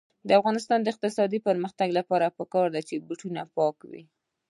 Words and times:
د 0.27 0.29
افغانستان 0.39 0.79
د 0.81 0.87
اقتصادي 0.93 1.39
پرمختګ 1.47 1.89
لپاره 1.99 2.33
پکار 2.37 2.67
ده 2.75 2.81
چې 2.87 3.03
بوټ 3.05 3.21
پاک 3.55 3.77
وي. 3.89 4.03